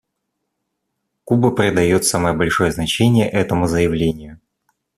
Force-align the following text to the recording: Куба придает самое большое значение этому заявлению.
Куба 1.25 1.51
придает 1.51 2.05
самое 2.05 2.33
большое 2.35 2.71
значение 2.71 3.29
этому 3.29 3.67
заявлению. 3.67 4.39